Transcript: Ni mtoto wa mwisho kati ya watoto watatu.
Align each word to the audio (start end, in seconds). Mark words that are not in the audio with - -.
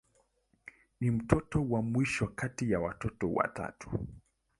Ni 1.01 1.11
mtoto 1.11 1.65
wa 1.69 1.81
mwisho 1.81 2.27
kati 2.27 2.71
ya 2.71 2.79
watoto 2.79 3.31
watatu. 3.33 4.07